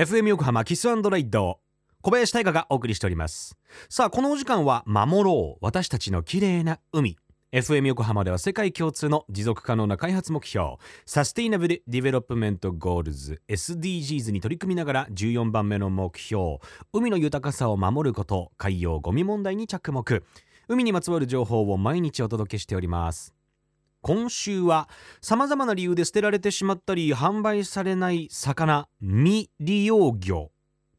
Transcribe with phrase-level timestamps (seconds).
[0.00, 1.60] FM 横浜 Kiss & Ride
[2.00, 3.58] 小林大河がお送りしております。
[3.90, 7.18] さあこのお時間は守ろう私たちの綺麗な海。
[7.52, 16.60] FM 横浜では世界共通の持続可能な開発目標 Sustainable Development Goals SDGs に取り組みながら14番目の目標
[16.94, 20.22] 海の豊かさを守ること海洋ゴミ問題に着目。
[20.66, 23.34] 海にまつわる情報を毎日お届けしております。
[24.02, 24.88] 今週は
[25.20, 30.50] 様々な理由で捨てられてしまったり販売されない魚未利用魚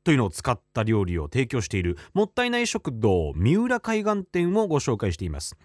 [0.04, 5.55] というのを使った料理を提供しているもったいない食堂三浦海岸店をご紹介しています。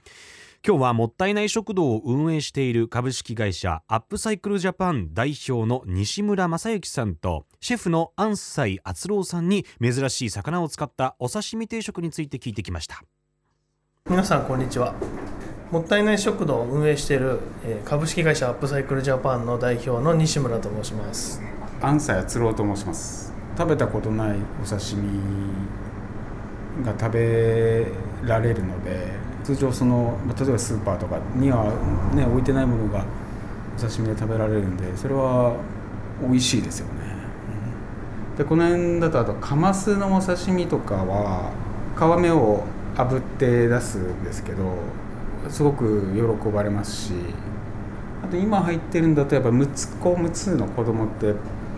[0.66, 13.02] 今日はもったいない食堂を運営している株式会社アップサイクルジャパン代表の西村正幸さんとシェフの安西敦郎さんに珍しい魚を使ったお刺身定食について聞いてきました。
[14.09, 14.95] 皆さんこんにちは。
[15.70, 17.40] もったいない食堂を運営している
[17.84, 21.42] 株式会社アップサイクルジャパンの代表の西村と申します。
[21.82, 23.32] 安西敦郎と申します。
[23.58, 25.20] 食べたことないお刺身
[26.84, 27.86] が食べ
[28.23, 29.08] られるので
[29.42, 31.73] 通常その例えばスーパーとかには、
[32.14, 33.04] ね、置いてないものが
[33.76, 35.56] お刺身で食べられるんでそれは
[36.20, 37.14] 美味しいですよね、
[38.38, 41.51] でこの辺だとあとカマスのお刺身とかは
[41.95, 42.64] 皮目を
[42.95, 44.78] 炙って出すんですけど
[45.50, 47.12] すごく喜ばれますし
[48.24, 51.32] あと今入ってるんだとやっぱ6つ子6つの子供って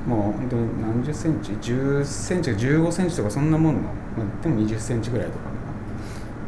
[0.06, 5.58] もう本当に何十センチ10センチか15センチとかそんなもんの、まあ、でも20センチぐらいとか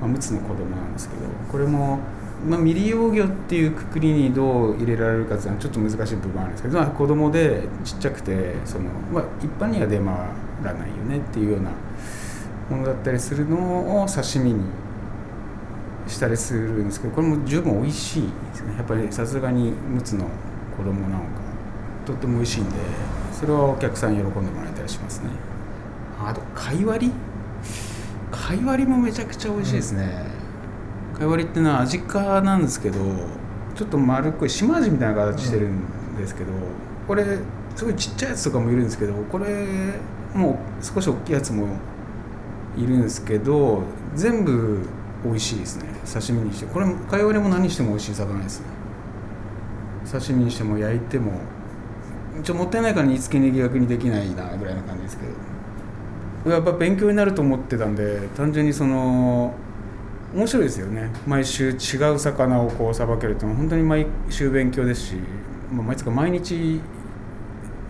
[0.01, 1.99] まあ、6つの子供なんですけどこれも、
[2.47, 10.07] まあ、未利用魚っていうくくりにどう入れられるかっていうのはちょっと難しい部分あるんですけど、まあ、子供でちっちゃくてその、まあ、一般には出回
[10.65, 11.71] らないよねっていうような
[12.71, 14.65] ものだったりするのを刺身に
[16.11, 18.75] したりするんですけどこれも十分美味しいですね。
[18.77, 20.29] やっぱりさすがに陸奥の
[20.77, 21.31] 子供なのか
[22.05, 22.71] とっても美味しいんで
[23.33, 25.31] それはお客さん喜んでもらえたりしますね。
[26.19, 27.13] あと貝割り？
[28.31, 30.25] 貝割りもめちゃくちゃ美味しいですね、
[31.13, 32.99] うん、貝割りってのは味かなんですけど
[33.75, 36.61] ちょっと丸っこい島味みたいな形してるんですけど、うん、
[37.09, 37.25] これ
[37.75, 39.47] すごいちっちゃいやつとかもいるんですけどこれ
[40.35, 41.77] もう少し大きいやつも
[42.77, 43.83] いるんですけど
[44.15, 44.87] 全部
[45.25, 45.85] 美味しいですね。
[46.11, 46.67] 刺身にして。
[46.67, 48.67] これ貝割りも何しても美味しい魚ですね。
[50.11, 51.33] 刺身にしても焼いても
[52.43, 56.51] ちょもったいないから煮付けに逆にできないなぐらいな感じですけど。
[56.51, 59.53] やっぱ勉強になると思ってたんで単純にその
[60.35, 61.11] 面白いですよね。
[61.27, 63.59] 毎週違う魚をこうさばけるってのは。
[63.59, 65.15] 本当に毎週勉強ですし、
[65.71, 66.81] まあ、毎月毎日、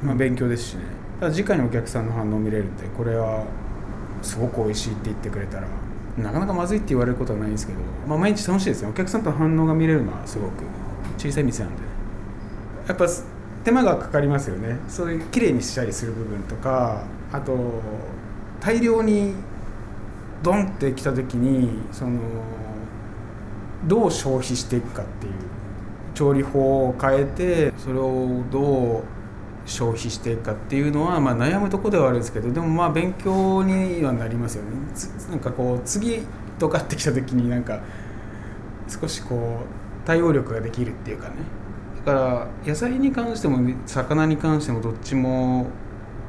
[0.02, 1.00] まあ、勉強ですしね。
[1.20, 3.44] ただ直にお客さんの反応見れるんでこれは
[4.22, 5.68] すごく美味しいって言ってくれたら
[6.18, 8.88] なかなかまずいって言われることはないんですけど、まあ、毎日楽しいですね。
[8.88, 10.64] お客さんと反応が見れるのはすごく。
[11.18, 11.82] 小さい店なんで。
[12.88, 13.06] やっぱ
[13.64, 14.78] 手間がかかりますよね。
[14.88, 17.82] そういう綺麗にしたりする部分とかあと
[18.60, 19.34] 大量に
[20.42, 22.20] ドンってきた時にその
[23.86, 25.32] どう消費していくかっていう
[26.14, 29.19] 調理法を変えてそれをどう
[29.70, 34.70] 消費していくかっていうのは、まあ、悩むとこではあるんですけどでもまあ勉強にはなりますよね。
[35.30, 36.22] なんかこう次
[36.58, 37.80] とかってきた時になんか
[38.88, 41.36] 少しこう対応力ができるっていうかね。
[42.04, 45.66] だから野菜に関しても魚に関してもどっちも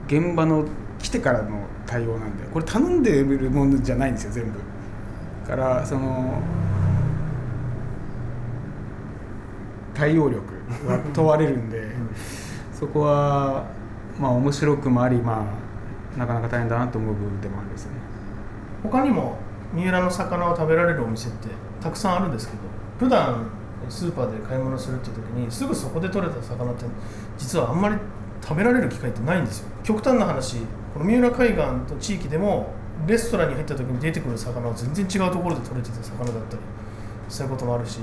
[0.07, 0.65] 現場の
[0.99, 4.59] 来てからの対応なんでこれ頼んでるものじゃないんですよ全部。
[5.47, 6.41] だからその
[9.93, 10.41] 対応力
[10.87, 11.89] が問われるんで、
[12.81, 13.63] そこは
[14.19, 15.45] まあ面白くもありま
[16.15, 17.91] あなかなか大変だなと思う部分でもあるんですね。
[18.81, 19.37] 他にも
[19.71, 21.49] 三浦の魚を食べられるお店って
[21.79, 22.59] たくさんあるんですけど
[22.97, 23.45] 普段
[23.87, 26.85] スーパーで買い物するって時にすぐそこで取れた魚って
[27.37, 27.95] 実はあんまり
[28.41, 29.67] 食べられる機会ってないんですよ。
[29.83, 30.57] 極端な話
[30.95, 32.73] この三浦海岸と地域でも
[33.05, 36.61] レストランに入った時に出てくる魚は全然違うところで取れてた魚だったり
[37.29, 37.99] そういうこともあるし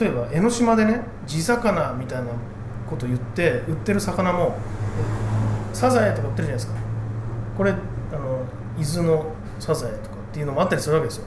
[0.00, 2.30] 例えば江ノ島でね地魚みたいな
[2.92, 4.56] こと言って売ってる魚も
[5.72, 6.74] サザエとか売ってるじゃないですか。
[7.56, 7.74] これあ
[8.16, 8.44] の
[8.78, 11.24] 伊豆のサザエとかっていうのもあったりするわけですよ。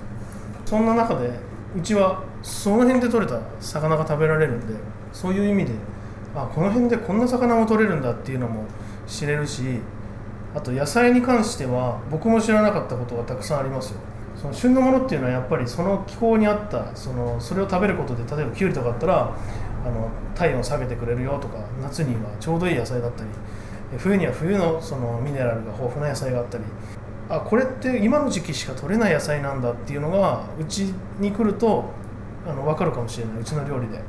[0.65, 1.31] そんな中で
[1.77, 4.73] うちはその辺で取れた魚が食べられるんで
[5.11, 5.71] そういう意味で
[6.35, 8.63] あこの辺でこんな魚も取れるんだっていうのも
[9.07, 9.79] 知れるし
[10.55, 13.99] あと野菜に関しては僕も知らなかったことがたくさんありますよ。
[14.35, 19.33] その旬のものっていうのはやっぱりその気候に合ったそのそれを食べることで例えばきゅうりとかあったら
[19.85, 23.29] あの体温を下げてくれるよとか夏にはちょうどいい野菜だったり
[23.99, 26.63] 冬には冬のそのミネラルが豊富な野菜があったり
[27.29, 31.85] あこれって今の時期しか取れない野菜なんだっていうのがうちに来ると
[32.47, 33.39] あの分かるかもしれない。
[33.39, 33.99] うちの料理で。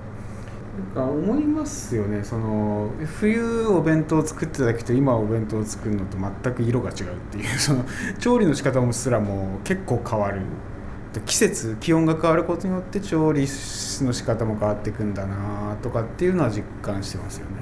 [0.94, 2.22] 思いますよね。
[2.22, 7.58] その冬お弁当を作ってた時と今お弁当を作るのと全く色が違うっていう。
[7.58, 7.84] その
[8.19, 10.43] 調理の仕方もすらも結構変わる。
[11.20, 17.52] 季節気温が変わることによって調理の仕方も変わっていくんだなとかっていうのは実感してますよね。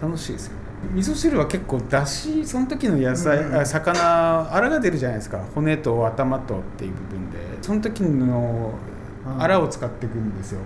[0.00, 0.52] 楽しいですよ
[0.94, 5.44] 味噌汁は結構だしその時の野菜、うん、魚あらが出るじゃないですか。
[5.54, 7.38] 骨と頭とっていう部分で。
[7.62, 8.72] その時の
[9.38, 10.60] あらを使っていくんですよ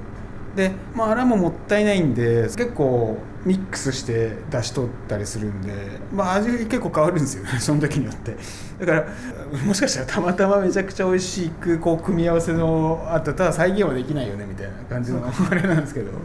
[0.57, 5.73] で、まあ、あらももったいないんで結構ミックスして出し取ったりするんで、
[6.13, 8.37] まあ、味結構変わるんですよね その時によって。
[8.81, 16.11] だからもしかしたらたまたまめちゃくちゃ美味しくこう組み合わせのあったただ再現はできないよねみたいな感じのあれなんですけど。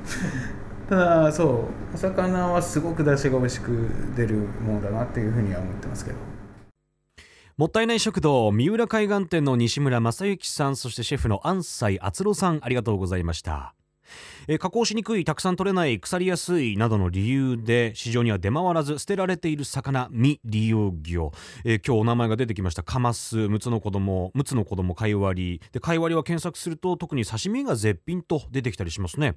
[0.90, 3.72] ただそうお魚はすごく出汁が美味しく
[4.16, 4.36] 出る
[4.66, 6.18] ものだなっていうふうには思ってますけど。
[7.58, 13.74] もったいない食堂三浦海岸店の西村正幸さんそしてシェフの安西敦郎さんありがとうございました
[14.50, 21.32] え加工しにくいたくさん取れない腐りやすいなどの理由で市場には出回らず捨てられている魚未利用魚、
[21.66, 22.82] え今日お名前が出てきました。
[22.82, 29.36] カマスムツの子供ムツの子供貝割りで貝割りは検索すると特に刺身が絶品と出てきたりしますね。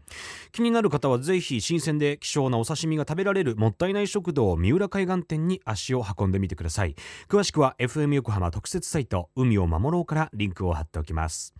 [0.53, 6.95] 気になる方はぜひ新鮮で希少なお刺身が食べられるもったいない食堂三浦海岸店に足を運んでみてください。
[7.29, 11.60] 詳しくは FM 横浜特設サイト海を守ろうからリンクを貼っておきます。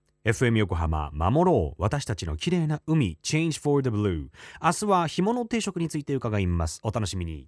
[0.23, 1.81] FM 横浜守ろう。
[1.81, 3.17] 私たちの綺麗な海。
[3.23, 4.27] Change for the Blue
[4.61, 6.79] 明日は干物定食について伺います。
[6.83, 7.47] お楽しみに。